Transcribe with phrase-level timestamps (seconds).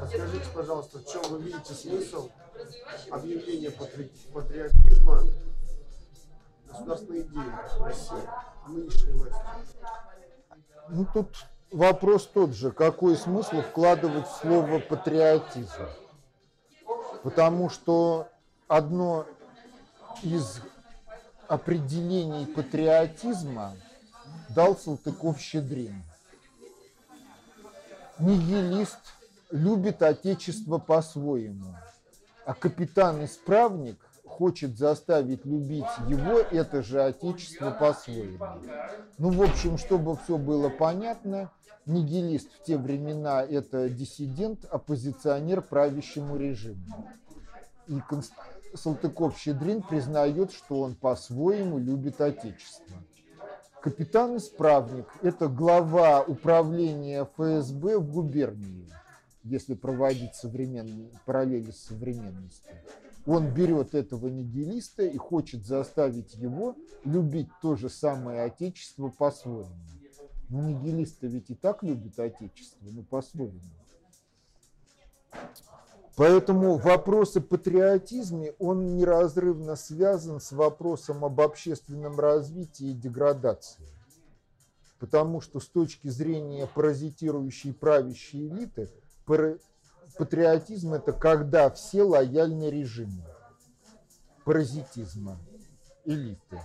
[0.00, 2.30] А скажите, пожалуйста, в чем вы видите смысл
[3.10, 4.12] объявления патри...
[4.32, 5.22] патриотизма
[6.68, 8.28] государственной идеи России,
[8.68, 9.42] нынешней власти?
[10.88, 12.70] Ну, тут вопрос тот же.
[12.70, 15.88] Какой смысл вкладывать в слово патриотизм?
[17.24, 18.28] Потому что
[18.68, 19.26] одно
[20.22, 20.60] из
[21.48, 23.74] определений патриотизма
[24.50, 26.04] дал Салтыков-Щедрин.
[28.20, 29.17] Нигилист
[29.50, 31.74] любит Отечество по-своему,
[32.44, 38.44] а капитан-исправник хочет заставить любить его, это же Отечество по-своему.
[39.18, 41.50] Ну, в общем, чтобы все было понятно,
[41.86, 47.10] нигилист в те времена– это диссидент, оппозиционер правящему режиму.
[47.88, 48.00] И
[48.74, 52.96] Салтыков-Щедрин признает, что он по-своему любит Отечество.
[53.80, 58.92] Капитан-исправник– это глава управления ФСБ в губернии,
[59.42, 62.74] если проводить современные, параллели с современностью.
[63.26, 69.68] Он берет этого нигилиста и хочет заставить его любить то же самое Отечество по-своему.
[70.48, 73.60] Ну, нигилисты ведь и так любят Отечество, но по-своему.
[76.16, 83.86] Поэтому вопрос о патриотизме, он неразрывно связан с вопросом об общественном развитии и деградации.
[84.98, 88.88] Потому что с точки зрения паразитирующей правящей элиты,
[90.16, 93.24] патриотизм– это когда все лояльны режиму.
[94.44, 95.38] Паразитизма
[96.04, 96.60] элиты.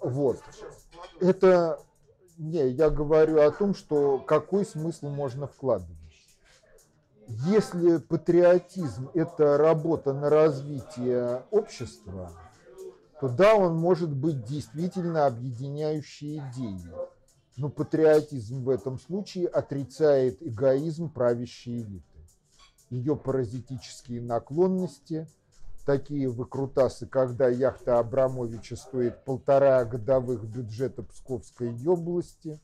[0.00, 0.40] вот.
[1.20, 1.80] Это,
[2.36, 5.96] не, я говорю о том, что какой смысл можно вкладывать.
[7.28, 12.30] Если патриотизм– это работа на развитие общества,
[13.20, 16.92] то да, он может быть действительно объединяющей идеей.
[17.56, 22.04] Но патриотизм в этом случае отрицает эгоизм правящей элиты.
[22.90, 25.26] Ее паразитические наклонности,
[25.84, 32.60] такие выкрутасы, когда яхта Абрамовича стоит полтора годовых бюджета Псковской области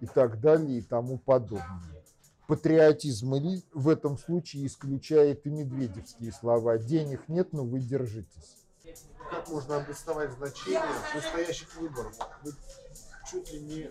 [0.00, 2.04] и так далее и тому подобное
[2.46, 3.34] патриотизм
[3.72, 6.78] в этом случае исключает и медведевские слова.
[6.78, 8.58] Денег нет, но вы держитесь.
[9.30, 10.82] Как можно обосновать значение
[11.14, 12.14] настоящих выборов?
[13.34, 13.90] Чуть ли не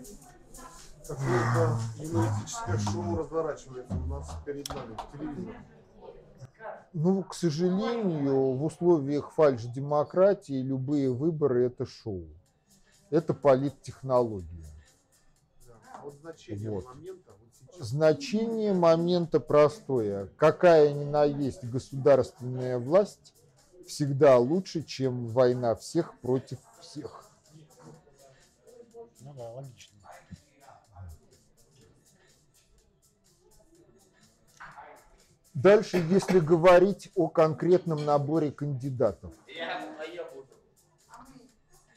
[1.05, 5.55] какое-то юмористическое шоу разворачивается у нас перед нами, телевизор.
[6.93, 12.29] Ну, к сожалению, в условиях фальш-демократии любые выборы– это шоу.
[13.09, 14.65] Это политтехнология.
[15.67, 15.73] Да.
[16.03, 16.85] Вот значение вот.
[16.85, 17.33] момента
[17.79, 20.29] значение момента простое.
[20.37, 23.33] Какая ни на есть государственная власть
[23.85, 27.32] всегда лучше, чем война всех против всех.
[29.35, 29.97] Да, логично.
[35.53, 39.33] Дальше, если говорить о конкретном наборе кандидатов.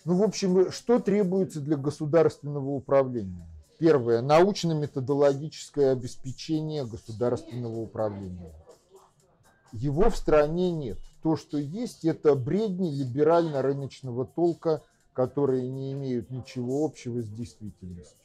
[0.05, 3.49] Ну, в общем, что требуется для государственного управления?
[3.79, 4.23] Первое.
[4.23, 8.55] Научно-методологическое обеспечение государственного управления.
[9.73, 10.99] Его в стране нет.
[11.23, 14.83] То, что есть, это бредни либерально-рыночного толка,
[15.17, 18.19] которые не имеют ничего общего с действительностью.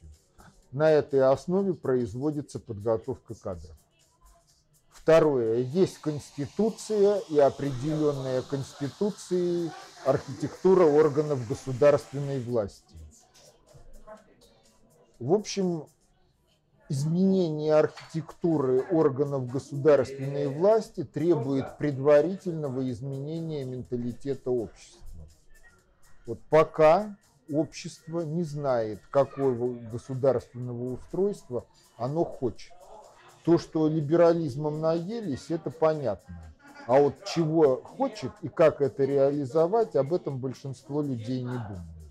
[0.74, 3.78] На этой основе производится подготовка кадров.
[4.90, 5.60] Второе.
[5.60, 9.72] Есть Конституция и определенная Конституцией
[10.06, 12.94] архитектура органов государственной власти.
[15.18, 15.86] В общем,
[16.90, 25.01] изменение архитектуры органов государственной власти требует предварительного изменения менталитета общества.
[26.26, 27.18] Вот пока
[27.50, 31.66] общество не знает, какого государственного устройства
[31.98, 32.72] оно хочет.
[33.44, 36.54] То, что либерализмом наелись, это понятно.
[36.88, 42.02] А вот чего хочет и как это реализовать, об этом большинство людей не думает.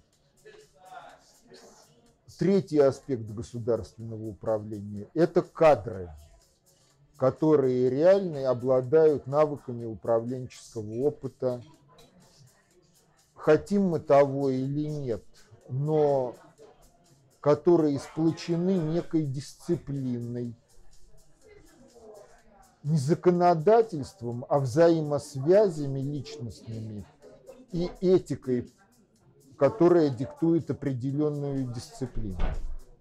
[2.39, 6.09] Третий аспект государственного управления– это кадры,
[7.19, 11.63] которые реально обладают навыками управленческого опыта.
[13.41, 15.25] Хотим мы того или нет,
[15.69, 16.35] но
[17.41, 20.55] которые сплочены некой дисциплиной,
[22.83, 27.07] не законодательством, а взаимосвязями личностными
[27.73, 28.71] и этикой
[29.61, 32.39] которая диктует определенную дисциплину.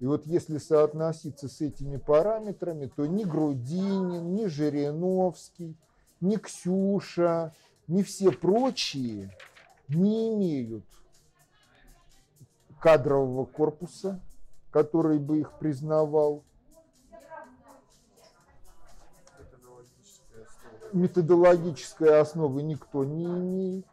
[0.01, 5.77] И вот если соотноситься с этими параметрами, то ни Грудинин, ни Жириновский,
[6.19, 7.53] ни Ксюша,
[7.87, 9.31] ни все прочие
[9.89, 10.85] не имеют
[12.79, 14.21] кадрового корпуса,
[14.71, 16.43] который бы их признавал.
[20.93, 23.85] Методологической основы никто не имеет,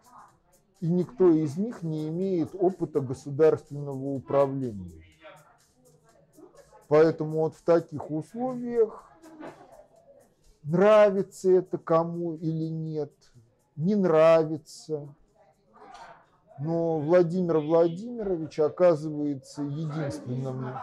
[0.80, 5.02] и никто из них не имеет опыта государственного управления.
[6.88, 9.04] Поэтому вот в таких условиях
[10.62, 13.12] нравится это кому или нет,
[13.74, 15.14] не нравится–
[16.58, 20.74] но Владимир Владимирович оказывается единственным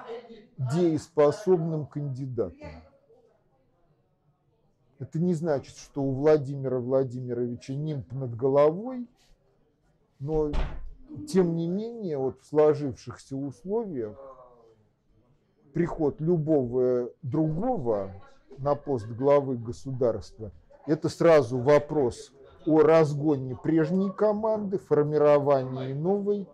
[0.58, 2.68] дееспособным кандидатом.
[5.00, 9.08] Это не значит, что у Владимира Владимировича нимб над головой,
[10.20, 10.52] но
[11.28, 14.18] тем не менее вот в сложившихся условиях
[15.74, 18.12] приход любого другого
[18.60, 20.52] на пост главы государства–
[20.86, 22.32] это сразу вопрос
[22.66, 26.48] о разгоне прежней команды, формировании новой.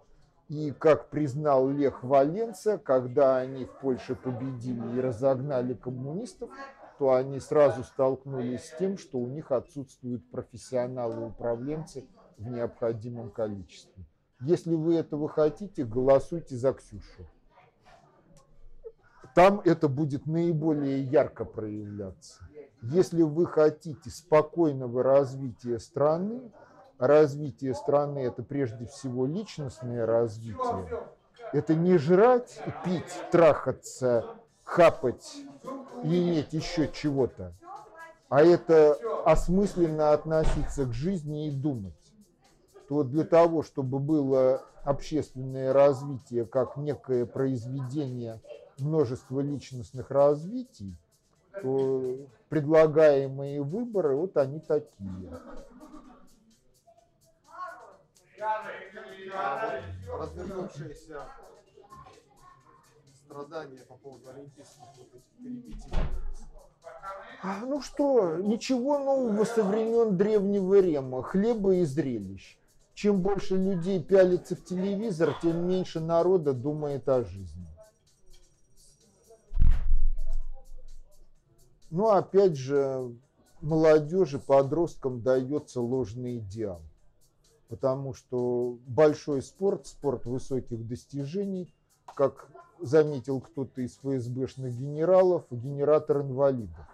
[0.48, 6.50] И, как признал Лех Валенца, когда они в Польше победили и разогнали коммунистов,
[6.98, 12.06] то они сразу столкнулись с тем, что у них отсутствуют профессионалы-управленцы
[12.38, 14.04] в необходимом количестве.
[14.42, 17.26] Если вы этого хотите, голосуйте за Ксюшу.
[19.36, 22.49] Там это будет наиболее ярко проявляться.
[22.81, 26.52] Если вы хотите спокойного развития страны,
[26.98, 30.88] развитие страны это прежде всего личностное развитие,
[31.52, 34.26] это не жрать, пить, трахаться,
[34.64, 35.36] хапать
[36.04, 37.54] и иметь еще чего-то,
[38.30, 41.94] а это осмысленно относиться к жизни и думать.
[42.88, 48.42] То для того, чтобы было общественное развитие как некое произведение
[48.78, 50.96] множества личностных развитий,
[51.62, 52.18] то
[52.50, 55.40] предлагаемые выборы, вот они такие.
[60.19, 61.25] Развернувшиеся
[63.25, 64.88] страдания по поводу олимпийских
[65.38, 65.94] перипетий.
[67.44, 72.57] А, Ну что, ничего нового со времен Древнего Рема, хлеба и зрелищ.
[72.94, 77.69] Чем больше людей пялится в телевизор, тем меньше народа думает о жизни.
[81.91, 83.12] Но опять же,
[83.62, 86.81] молодежи, подросткам дается ложный идеал.
[87.68, 91.74] Потому что большой спорт, спорт высоких достижений,
[92.15, 92.50] как
[92.80, 96.86] заметил кто-то из ФСБшных генералов, генератор инвалидов.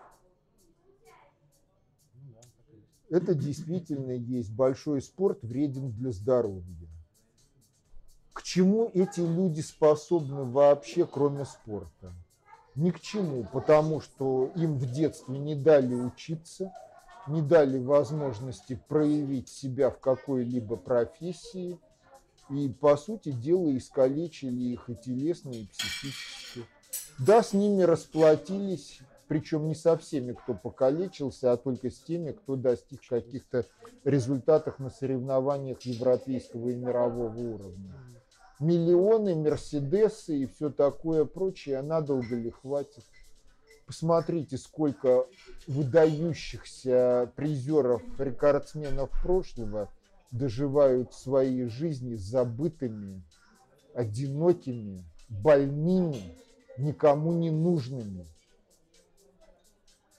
[3.10, 4.52] Это действительно есть.
[4.52, 6.90] Большой спорт вреден для здоровья.
[8.34, 12.14] К чему эти люди способны вообще, кроме спорта?
[12.76, 16.74] Ни к чему, потому что им в детстве не дали учиться,
[17.28, 21.80] не дали возможности проявить себя в какой-либо профессии,
[22.50, 26.66] и, по сути дела, искалечили их и телесно, и психически.
[27.18, 32.56] Да, с ними расплатились, причем не со всеми, кто покалечился, а только с теми, кто
[32.56, 33.66] достиг каких-то
[34.04, 37.94] результатов на соревнованиях европейского и мирового уровня.
[38.60, 43.04] Миллионы, Мерседесы и все такое прочее, а надолго ли хватит?
[43.86, 45.26] Посмотрите, сколько
[45.68, 49.90] выдающихся призеров, рекордсменов прошлого
[50.32, 53.24] доживают свои жизни забытыми,
[53.94, 56.36] одинокими, больными,
[56.78, 58.28] никому не нужными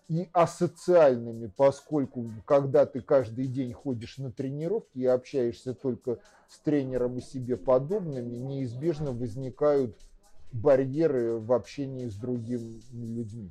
[0.09, 7.19] и асоциальными, поскольку когда ты каждый день ходишь на тренировки и общаешься только с тренером
[7.19, 9.99] и себе подобными, неизбежно возникают
[10.53, 13.51] барьеры в общении с другими людьми.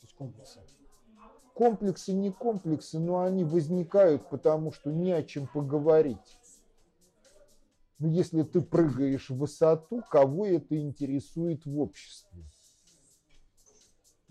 [0.00, 0.60] То есть комплексы.
[1.54, 6.38] Комплексы не комплексы, но они возникают, потому что не о чем поговорить.
[7.98, 12.42] Но если ты прыгаешь в высоту, кого это интересует в обществе?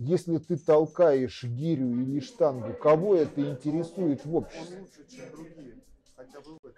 [0.03, 4.79] Если ты толкаешь гирю или штангу, кого это интересует в Он обществе?
[4.79, 5.75] лучше, чем другие,
[6.15, 6.74] хотя бы в этом.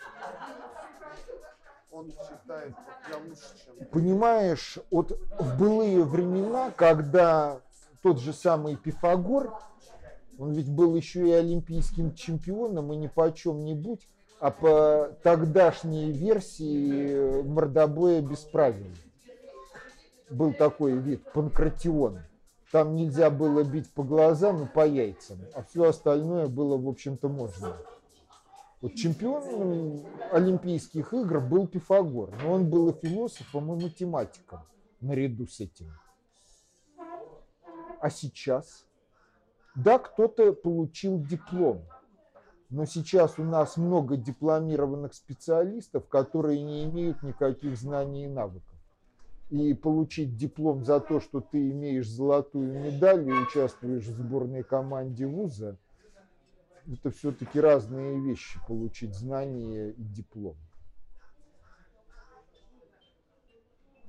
[1.90, 7.62] Он считает, вот я лучше, чем Понимаешь, вот в былые времена, когда
[8.02, 9.54] тот же самый Пифагор,
[10.38, 14.06] он ведь был еще и олимпийским чемпионом, и ни по чем не будь,
[14.42, 18.92] а по тогдашней версии мордобоя без правил.
[20.30, 22.20] Был такой вид, панкратион.
[22.74, 27.30] Там нельзя было бить по глазам и по яйцам, а все остальное было, в общем-то,
[27.30, 27.78] можно.
[28.82, 34.62] Вот чемпион Олимпийских игр был Пифагор, но он был и философом, и математиком
[35.02, 35.92] наряду с этим.
[38.02, 38.88] А сейчас?
[39.76, 41.86] Да, кто-то получил диплом,
[42.72, 48.73] но сейчас у нас много дипломированных специалистов, которые не имеют никаких знаний и навыков.
[49.50, 55.28] И получить диплом за то, что ты имеешь золотую медаль и участвуешь в сборной команде
[55.28, 55.78] вуза,
[56.92, 60.56] это все-таки разные вещи, получить знания и диплом.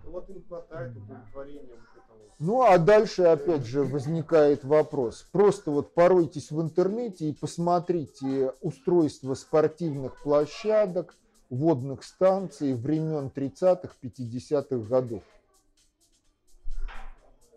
[0.05, 2.19] Вот им хватает удовлетворения вот этого.
[2.39, 5.27] Ну, а дальше опять же возникает вопрос.
[5.33, 11.17] Просто вот поройтесь в интернете и посмотрите устройство спортивных площадок,
[11.55, 15.23] водных станций времен 30-х, 50-х годов.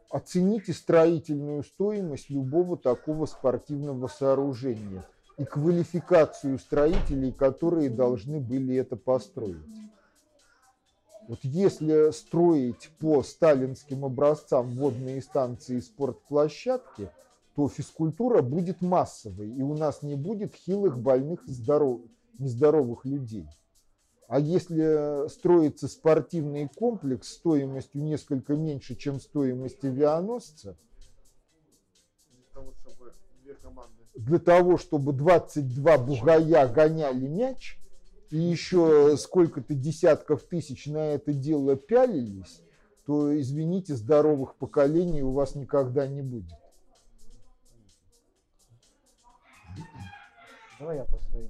[0.10, 5.06] Оцените строительную стоимость любого такого спортивного сооружения
[5.38, 9.58] и квалификацию строителей, которые должны были это построить.
[11.28, 17.12] Вот если строить по сталинским образцам водные станции и спортплощадки,
[17.56, 22.00] то физкультура будет массовой, и у нас не будет хилых, больных, здоров...
[22.40, 23.46] нездоровых людей.
[24.28, 30.78] А если строится спортивный комплекс стоимостью несколько меньше, чем стоимость авианосца,
[32.30, 34.04] Для того, чтобы две команды.
[34.16, 37.80] для того, чтобы 22 бугая гоняли мяч,
[38.30, 42.62] и еще сколько-то десятков тысяч на это дело пялились,
[43.06, 46.52] то, извините, здоровых поколений у вас никогда не будет.
[50.78, 51.50] Давай я позадаю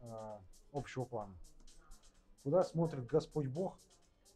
[0.00, 0.40] а,
[0.72, 1.34] общего плана.
[2.42, 3.78] Куда смотрит Господь Бог,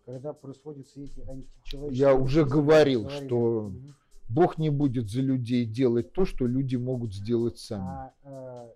[0.04, 2.08] когда происходят все эти античеловеческие...
[2.08, 3.94] Я уже говорил, что Мгм.
[4.28, 7.84] Бог не будет за людей делать то, что люди могут сделать сами.
[7.84, 8.68] А э,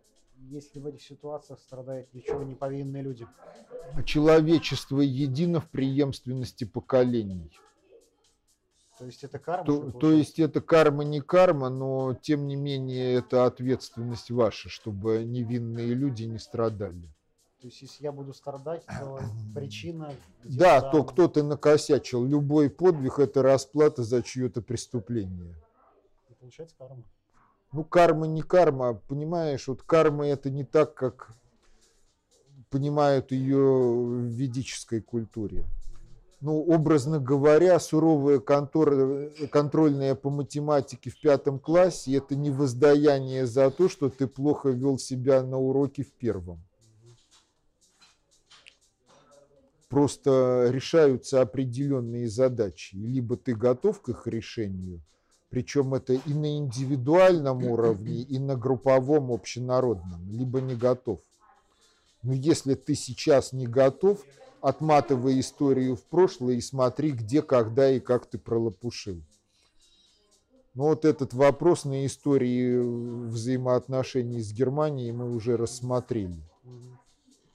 [0.50, 3.26] если в этих ситуациях страдают ничего не повинные люди?
[3.94, 7.50] А Человечество едино в преемственности поколений.
[8.98, 9.64] То есть это карма?
[9.64, 15.24] То, то есть это карма не карма, но тем не менее это ответственность ваша, чтобы
[15.24, 17.08] невинные люди не страдали.
[17.60, 19.20] То есть если я буду страдать, то
[19.54, 20.14] причина...
[20.44, 20.92] Да, там.
[20.92, 22.24] то кто-то накосячил.
[22.24, 25.54] Любой подвиг– это расплата за чье-то преступление.
[26.30, 27.02] И Получается карма.
[27.72, 31.34] Ну, карма не карма, понимаешь, вот карма это не так, как
[32.70, 35.66] понимают ее в ведической культуре.
[36.40, 43.70] Ну, образно говоря, суровая контора, контрольная по математике в пятом классе– это не воздаяние за
[43.70, 46.64] то, что ты плохо вел себя на уроке в первом.
[49.90, 52.94] Просто решаются определенные задачи.
[52.94, 55.02] Либо ты готов к их решению,
[55.50, 61.18] причем это и на индивидуальном уровне, и на групповом общенародном, либо не готов.
[62.22, 64.24] Но если ты сейчас не готов,
[64.60, 69.20] отматывай историю в прошлое и смотри, где, когда и как ты пролопушил.
[70.74, 72.78] Но вот этот вопрос на истории
[73.26, 76.38] взаимоотношений с Германией мы уже рассмотрели.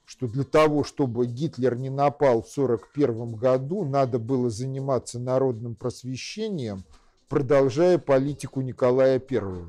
[0.06, 6.84] Что для того, чтобы Гитлер не напал в 1941 году, надо было заниматься народным просвещением,
[7.28, 9.66] продолжая политику Николая I.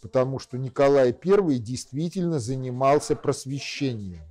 [0.00, 4.22] Потому что Николай I действительно занимался просвещением.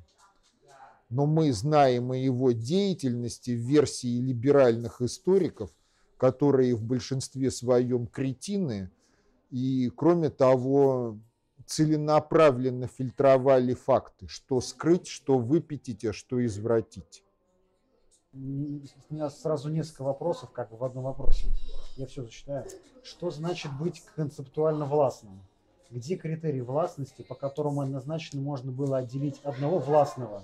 [1.11, 5.69] Но мы знаем о его деятельности в версии либеральных историков,
[6.17, 8.89] которые в большинстве своем кретины,
[9.51, 11.19] и кроме того
[11.67, 17.23] целенаправленно фильтровали факты, что скрыть, что выпятить, а что извратить.
[18.33, 21.47] У меня сразу несколько вопросов, как в одном вопросе.
[21.97, 22.65] Я все зачитаю.
[23.03, 25.41] Что значит быть концептуально властным?
[25.89, 30.43] Где критерии властности, по которому однозначно можно было отделить одного властного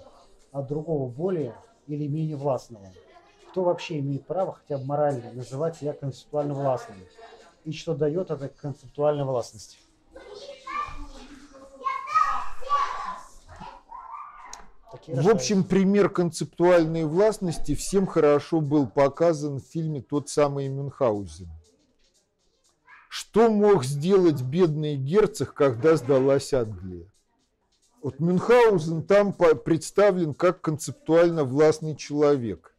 [0.51, 1.55] от другого более
[1.87, 2.87] или менее властного?
[3.51, 6.97] Кто вообще имеет право хотя бы морально называть себя концептуально властным?
[7.65, 9.77] И что дает эта концептуальная властность?
[15.05, 21.49] Такие В общем, пример концептуальной властности всем хорошо был показан в фильме «Тот самый Мюнхгаузен».
[23.09, 27.05] Что мог сделать бедный герцог, когда сдалась Англия?
[28.01, 32.73] Вот Мюнхгаузен там представлен как концептуально властный человек.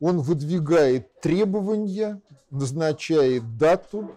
[0.00, 4.12] Он выдвигает требования, назначает дату,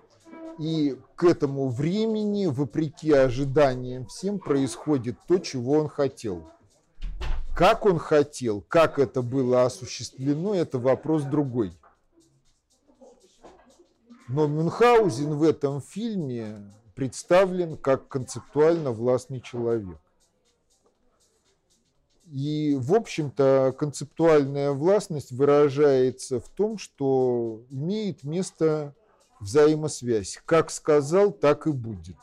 [0.60, 6.44] и к этому времени, вопреки ожиданиям всем, происходит то, чего он хотел.
[7.62, 11.72] Как он хотел, как это было осуществлено, это вопрос другой.
[14.28, 20.00] Но Мюнхгаузен в этом фильме представлен как концептуально властный человек.
[22.26, 28.96] И, в общем-то, концептуальная властность выражается в том, что имеет место
[29.40, 30.42] взаимосвязь.
[30.46, 32.18] Как сказал, так и будет.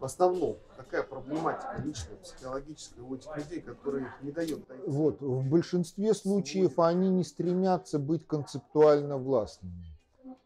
[0.00, 4.60] В основном, какая проблематика личная, психологическая у этих людей, которые не дают?
[4.86, 9.96] Вот, в большинстве случаев они не стремятся быть концептуально властными.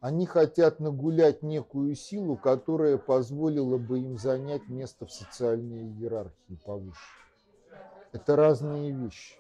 [0.00, 6.98] Они хотят нагулять некую силу, которая позволила бы им занять место в социальной иерархии повыше.
[8.12, 9.36] Это разные вещи.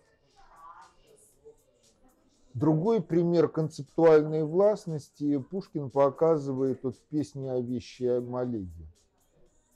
[2.54, 8.86] Другой пример концептуальной властности Пушкин показывает в песне о вещи Малеге.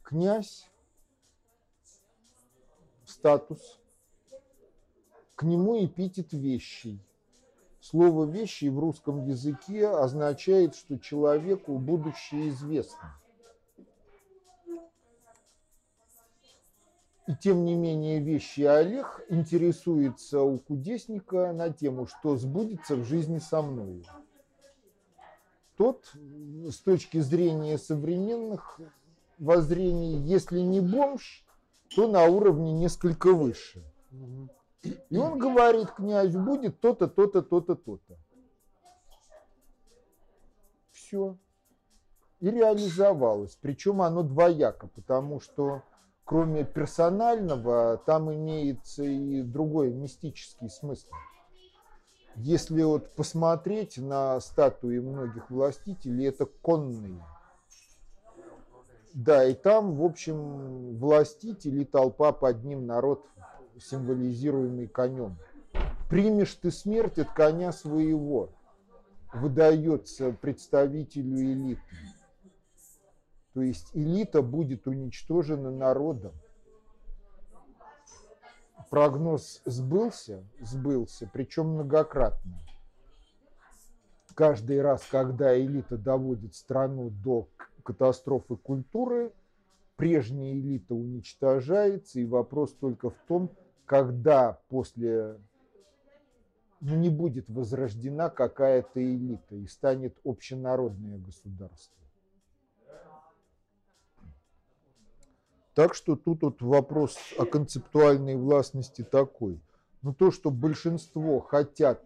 [0.04, 0.70] Князь,
[3.18, 3.80] статус,
[5.34, 7.00] к нему эпитет вещей.
[7.80, 13.16] Слово «вещи» в русском языке означает, что человеку будущее известно.
[17.26, 23.38] И тем не менее вещи Олег интересуется у кудесника на тему, что сбудется в жизни
[23.38, 24.06] со мной.
[25.76, 28.80] Тот, с точки зрения современных
[29.38, 31.44] воззрений, если не бомж,
[31.95, 33.83] то на уровне несколько выше.
[35.11, 38.16] И он говорит, князь, будет то-то, то-то, то-то, то-то.
[40.92, 41.37] Все.
[42.40, 43.57] И реализовалось.
[43.61, 45.83] Причем оно двояко, потому что
[46.25, 51.09] кроме персонального, там имеется и другой мистический смысл.
[52.37, 57.25] Если вот посмотреть на статуи многих властителей, это конные.
[59.18, 63.26] Да, и там, в общем, властители, толпа под ним, народ
[63.76, 65.38] символизируемый конем.
[66.08, 68.50] Примешь ты смерть от коня своего,
[69.34, 71.82] выдается представителю элиты.
[73.54, 76.34] То есть элита будет уничтожена народом.
[78.88, 82.56] Прогноз сбылся, сбылся, причем многократно.
[84.37, 87.48] Каждый раз, когда элита доводит страну до
[87.88, 89.33] катастрофы культуры,
[89.97, 93.50] прежняя элита уничтожается, и вопрос только в том,
[93.87, 95.38] когда после
[96.83, 101.96] ну, не будет возрождена какая-то элита и станет общенародное государство.
[105.72, 109.59] Так что тут вот вопрос о концептуальной властности такой.
[110.03, 112.05] Но то, что большинство хотят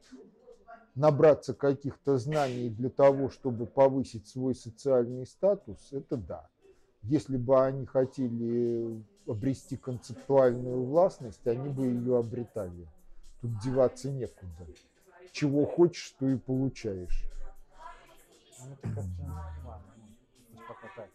[0.94, 6.48] набраться каких-то знаний для того, чтобы повысить свой социальный статус, это да.
[7.02, 12.86] Если бы они хотели обрести концептуальную властность, они бы ее обретали.
[13.40, 14.66] Тут деваться некуда.
[15.32, 17.24] Чего хочешь, то и получаешь.
[18.60, 19.22] Ну, это как-то,
[19.64, 19.94] ладно,
[20.52, 21.10] ну, пока так.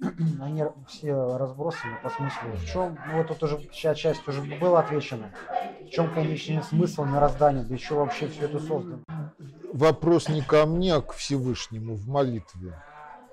[0.40, 2.50] Они все разбросаны по смыслу.
[2.54, 5.30] В чем, ну вот тут уже вся часть уже была отвечена.
[5.80, 9.02] В чем конечный смысл мироздания, для чего вообще все это создано?
[9.72, 12.74] Вопрос не ко мне, а к Всевышнему в молитве.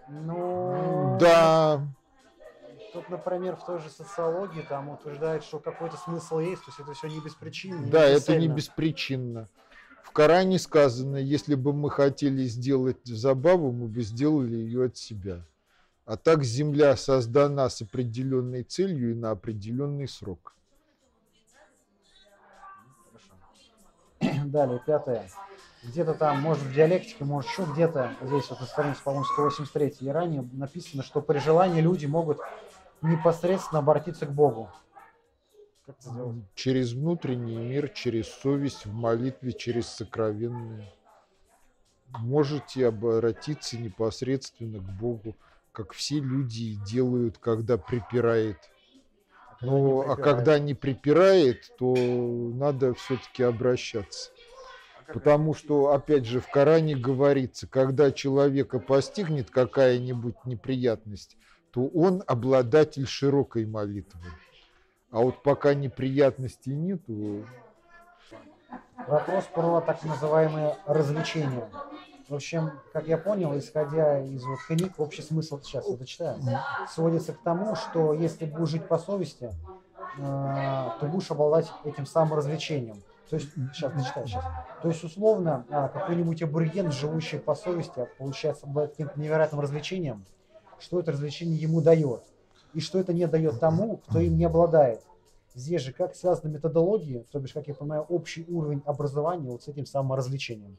[0.09, 1.81] Ну, Да,
[2.93, 6.93] Тут, например, в той же социологии там утверждают, что какой-то смысл есть, то есть это
[6.93, 7.19] все не
[7.83, 9.49] не да, это не беспричинно.
[10.03, 15.45] В Коране сказано, если бы мы хотели сделать забаву, мы бы сделали ее от себя.
[16.07, 20.55] А так земля создана с определенной целью и на определенный срок.
[24.45, 25.29] Далее, пятое.
[25.83, 30.07] Где-то там, может, в диалектике, может, еще где-то, здесь вот на странице, по-моему, 183 и
[30.07, 32.39] ранее написано, что при желании люди могут
[33.01, 34.71] непосредственно обратиться к Богу.
[35.85, 36.37] Как это сделать?
[36.55, 40.89] Через внутренний мир, через совесть, в молитве, через сокровенное.
[42.07, 45.35] Можете обратиться непосредственно к Богу,
[45.77, 48.57] как все люди делают, когда припирает.
[49.61, 50.23] Но, не а припирает?
[50.23, 54.31] когда не припирает, то надо все-таки обращаться.
[55.05, 61.37] Потому что, опять же, в Коране говорится, когда человека постигнет какая-нибудь неприятность,
[61.69, 64.31] то он обладатель широкой молитвы.
[65.11, 67.45] А вот пока неприятностей нету,
[69.07, 71.69] Вопрос про так называемые развлечения.
[72.29, 76.37] В общем, как я понял, исходя из вот книг, общий смысл, сейчас я дочитаю,
[76.89, 79.51] сводится к тому, что если будешь жить по совести,
[80.17, 83.01] э, то будешь обладать этим самым развлечением.
[83.29, 84.43] То есть, сейчас дочитаю, сейчас.
[84.81, 90.25] То есть, условно, а, какой-нибудь абориген, живущий по совести, получается, обладает каким-то невероятным развлечением,
[90.79, 92.23] что это развлечение ему дает,
[92.73, 95.01] и что это не дает тому, кто им не обладает.
[95.53, 99.67] Здесь же как связаны методологии, то бишь, как я понимаю, общий уровень образования вот с
[99.67, 100.77] этим самым развлечением.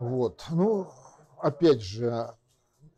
[0.00, 0.46] Вот.
[0.50, 0.88] Ну,
[1.38, 2.34] опять же,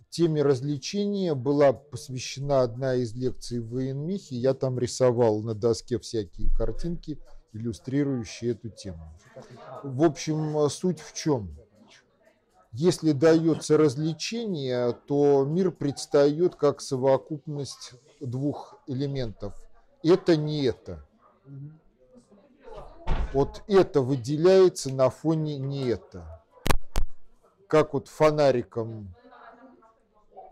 [0.09, 4.37] теме развлечения была посвящена одна из лекций в военмехе.
[4.37, 7.19] Я там рисовал на доске всякие картинки,
[7.53, 9.13] иллюстрирующие эту тему.
[9.83, 11.59] В общем, суть в чем?
[12.71, 19.61] Если дается развлечение, то мир предстает как совокупность двух элементов.
[20.05, 21.05] Это не это.
[23.35, 26.42] Вот это выделяется на фоне не это.
[27.73, 29.15] Как вот фонариком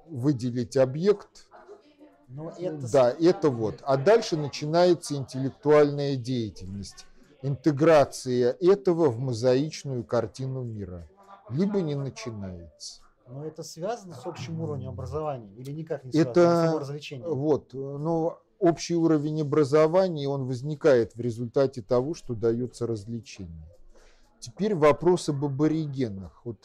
[0.09, 1.48] выделить объект,
[2.28, 3.74] Но это с- да, это вот.
[3.83, 7.04] А дальше начинается интеллектуальная деятельность,
[7.42, 11.06] интеграция этого в мозаичную картину мира.
[11.50, 13.02] Либо не начинается.
[13.26, 16.66] но это связано с общим уровнем образования или никак не Это- связано?
[16.66, 17.28] само развлечение.
[17.28, 23.68] Вот, но общий уровень образования, он возникает в результате того, что дается развлечение.
[24.40, 26.40] Теперь вопрос об аборигенах.
[26.44, 26.56] Вот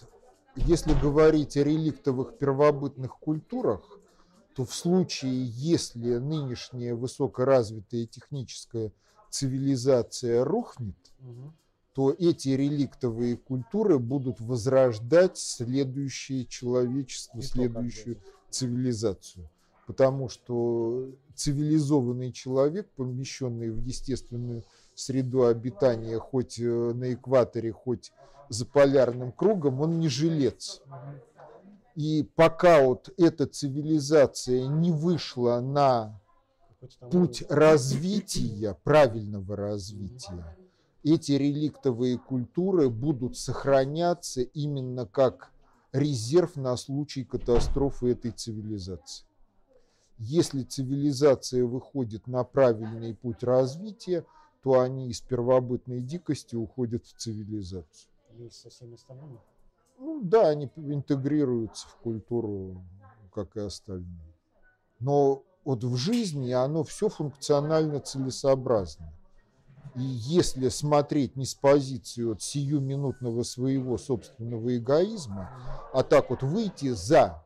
[0.55, 3.81] если говорить о реликтовых первобытных культурах,
[4.55, 8.93] то в случае, если нынешняя высокоразвитая техническая
[9.29, 10.95] цивилизация рухнет,
[11.93, 18.17] то эти реликтовые культуры будут возрождать следующее человечество, как следующую
[18.49, 19.49] цивилизацию.
[19.87, 24.63] Потому что цивилизованный человек, помещенный в естественную
[24.93, 28.11] среду обитания, хоть э, на экваторе, хоть
[28.49, 30.81] за полярным кругом, он не жилец.
[31.95, 36.21] И пока вот эта цивилизация не вышла на
[37.09, 40.57] путь развития, правильного развития,
[41.03, 45.51] эти реликтовые культуры будут сохраняться именно как
[45.93, 49.25] резерв на случай катастрофы этой цивилизации.
[50.17, 54.25] Если цивилизация выходит на правильный путь развития,
[54.63, 58.09] то они из первобытной дикости уходят в цивилизацию.
[58.37, 59.39] Есть со всеми остальными.
[59.97, 62.83] Ну да, они интегрируются в культуру,
[63.33, 64.35] как и остальные.
[64.99, 69.13] Но вот в жизни оно все функционально целесообразно.
[69.95, 75.49] И если смотреть не с позиции вот сиюминутного своего собственного эгоизма,
[75.93, 77.41] а так вот выйти за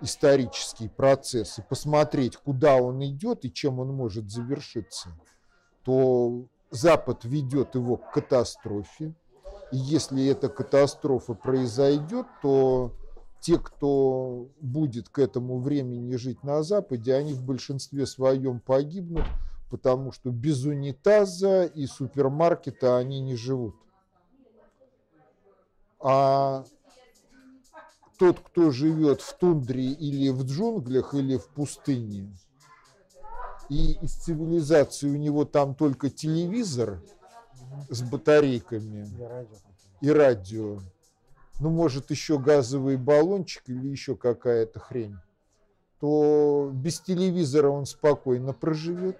[0.00, 5.08] исторический процесс и посмотреть, куда он идет и чем он может завершиться,
[5.82, 9.14] то Запад ведет его к катастрофе,
[9.70, 12.92] если эта катастрофа произойдет, то
[13.40, 19.26] те, кто будет к этому времени жить на Западе, они в большинстве своем погибнут,
[19.70, 23.76] потому что без унитаза и супермаркета они не живут.
[26.00, 26.64] А
[28.18, 32.34] тот, кто живет в тундре или в джунглях, или в пустыне,
[33.68, 37.02] и из цивилизации у него там только телевизор
[37.88, 39.56] с батарейками, радио.
[40.00, 40.78] и радио.
[41.60, 45.16] Ну, может, еще газовый баллончик или еще какая-то хрень.
[46.00, 49.18] То без телевизора он спокойно проживет.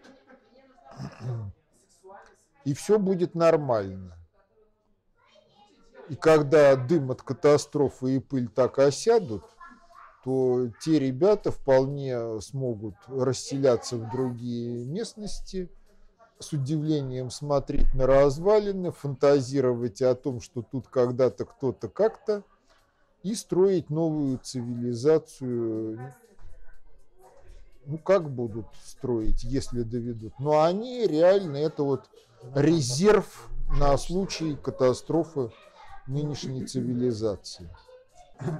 [2.64, 4.16] И все будет нормально.
[6.08, 9.44] И когда дым от катастрофы и пыль так осядут,
[10.24, 15.70] то те ребята вполне смогут расселяться в другие местности,
[16.38, 22.42] с удивлением смотреть на развалины, фантазировать о том, что тут когда-то кто-то как-то,
[23.22, 26.14] и строить новую цивилизацию.
[27.86, 30.38] Ну, как будут строить, если доведут?
[30.38, 32.10] Но они реально, это вот
[32.54, 35.50] резерв на случай катастрофы
[36.06, 37.68] нынешней цивилизации.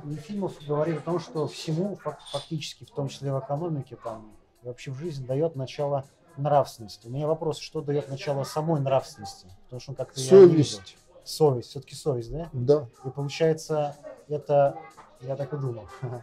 [0.05, 4.33] Ефимов говорит о том, что всему фак- фактически, в том числе в экономике, там,
[4.63, 6.05] вообще в жизни, дает начало
[6.37, 7.05] нравственность.
[7.07, 9.47] У меня вопрос, что дает начало самой нравственности?
[9.64, 10.20] Потому что он как-то.
[10.20, 12.51] Совесть, Совесть, все-таки совесть, да?
[12.53, 12.88] да.
[13.05, 13.97] И получается,
[14.29, 14.77] это,
[15.23, 15.88] я так и думал.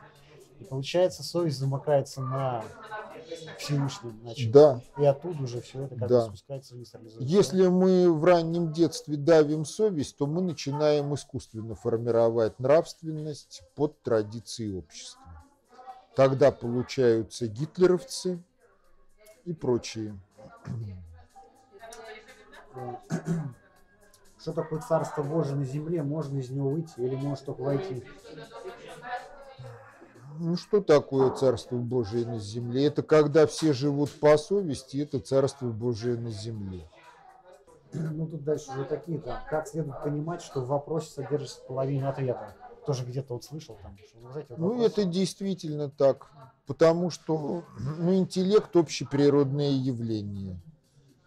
[0.59, 2.63] И получается, совесть замыкается на
[3.57, 4.51] Всевышнем, значит.
[4.51, 4.79] Да.
[4.99, 6.19] И оттуда уже все это как Да.
[6.19, 6.93] бы спускается вниз.
[7.19, 14.71] Если мы в раннем детстве давим совесть, то мы начинаем искусственно формировать нравственность под традиции
[14.71, 15.21] общества.
[16.15, 18.43] Тогда получаются гитлеровцы
[19.45, 20.17] и прочие.
[24.39, 26.01] Что такое Царство Божие на земле?
[26.01, 28.03] Можно из него выйти или может только войти?
[30.39, 32.85] Ну что такое Царство Божие на земле?
[32.85, 36.87] Это когда все живут по совести, это Царство Божие на земле.
[37.93, 39.37] Ну тут дальше уже такие там.
[39.49, 42.55] Как следует понимать, что в вопросе содержится половина ответа?
[42.85, 43.95] Тоже где-то вот слышал там.
[44.07, 46.31] Что, ну, знаете, вот Ну, вопрос- это действительно так,
[46.71, 47.65] потому что
[47.99, 50.57] ну, интеллект– общеприродное явление.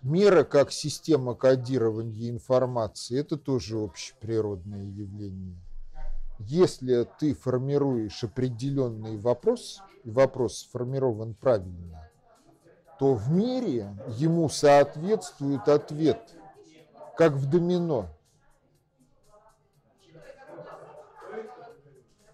[0.00, 5.58] Мера как система кодирования информации– это тоже общеприродное явление.
[6.38, 12.08] Если ты формируешь определенный вопрос, и вопрос сформирован правильно,
[12.98, 16.22] то в мире ему соответствует ответ,
[17.18, 18.08] как в домино.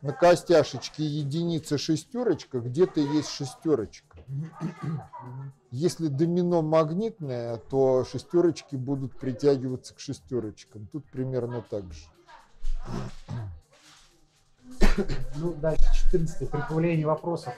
[0.02, 4.18] На костяшечке единица шестерочка, где-то есть шестерочка.
[5.70, 10.86] Если домино магнитное, то шестерочки будут притягиваться к шестерочкам.
[10.86, 12.06] Тут примерно так же.
[15.36, 17.54] Ну, дальше 14 при появлении вопросов,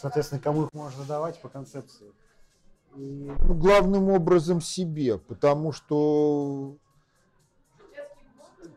[0.00, 2.06] соответственно, кому их можно задавать по концепции.
[2.96, 6.76] И Ну, главным образом себе, потому что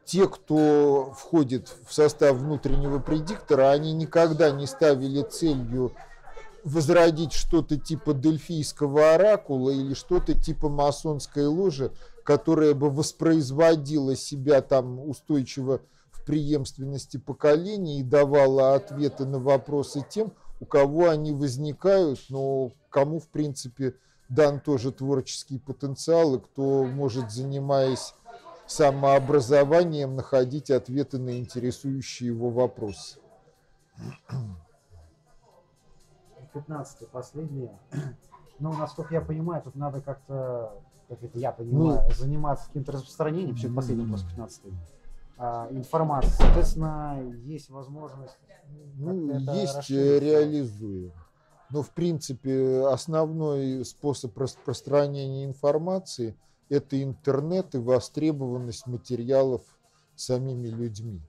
[0.05, 5.93] те, кто входит в состав внутреннего предиктора, они никогда не ставили целью
[6.63, 11.91] возродить что-то типа дельфийского оракула или что-то типа масонской ложи,
[12.23, 20.31] которая бы воспроизводила себя там устойчиво в преемственности поколений и давала ответы на вопросы тем,
[20.61, 23.95] у кого они возникают, но кому, в принципе,
[24.29, 28.13] дан тоже творческий потенциал, и кто может, занимаясь
[28.73, 33.19] самообразованием, находить ответы на интересующие его вопросы.
[36.53, 37.77] 15 последнее.
[38.59, 43.67] Ну, насколько я понимаю, тут надо как-то, как это я понимаю, заниматься каким-то распространением, все,
[43.67, 44.61] последний вопрос 15
[45.37, 46.29] а, информации.
[46.29, 48.37] Соответственно, есть возможность
[48.95, 51.11] Ну, это есть, э, реализуем.
[51.71, 56.37] Но, в принципе, основной способ распространения информации–
[56.73, 59.61] это интернет и востребованность материалов
[60.15, 61.21] самими людьми.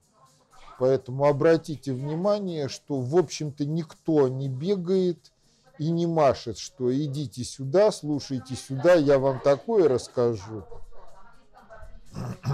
[0.78, 5.32] Поэтому обратите внимание, что, в общем-то, никто не бегает
[5.78, 10.64] и не машет, что идите сюда, слушайте сюда, я вам такое расскажу.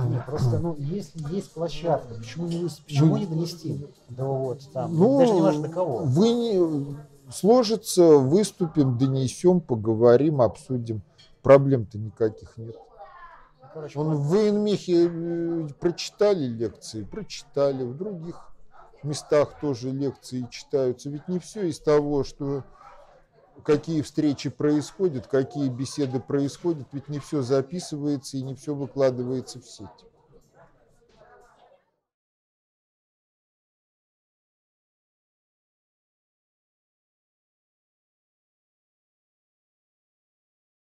[0.09, 5.19] Нет, просто, ну, если есть площадка, почему не, почему не донести до вот там, Ну,
[5.19, 5.99] даже не важно до кого.
[5.99, 6.97] Вы не
[7.31, 11.03] сложится, выступим, донесем, поговорим, обсудим.
[11.43, 12.77] Проблем-то никаких нет.
[13.73, 18.51] Короче, Он в Инмехе э, прочитали лекции, прочитали, в других
[19.03, 21.09] местах тоже лекции читаются.
[21.09, 22.65] Ведь не все из того, что
[23.63, 29.67] какие встречи происходят, какие беседы происходят, ведь не все записывается и не все выкладывается в
[29.67, 29.89] сеть.